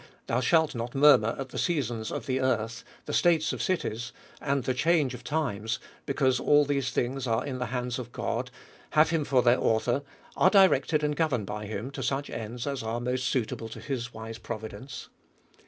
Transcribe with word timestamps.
Thou 0.25 0.39
shalt 0.39 0.73
not 0.73 0.95
mur 0.95 1.19
mur 1.19 1.35
at 1.37 1.49
the 1.49 1.59
seasons 1.59 2.11
of 2.11 2.25
the 2.25 2.39
earth, 2.41 2.83
the 3.05 3.13
states 3.13 3.53
of 3.53 3.61
cities, 3.61 4.11
and 4.41 4.63
the 4.63 4.73
change 4.73 5.13
of 5.13 5.23
times, 5.23 5.77
because 6.07 6.39
all 6.39 6.65
these 6.65 6.89
things 6.89 7.27
are 7.27 7.45
in 7.45 7.59
the 7.59 7.67
hands 7.67 7.99
of 7.99 8.11
God, 8.11 8.49
have 8.97 9.11
him 9.11 9.23
for 9.23 9.43
their 9.43 9.61
author, 9.61 10.01
are 10.35 10.49
directed 10.49 11.03
and 11.03 11.15
governed 11.15 11.45
by 11.45 11.67
him 11.67 11.91
to 11.91 12.01
such 12.01 12.31
ends, 12.31 12.65
as 12.65 12.81
are 12.81 12.99
most 12.99 13.25
suitable 13.25 13.69
to 13.69 13.79
his 13.79 14.11
wise 14.11 14.39
providence? 14.39 15.09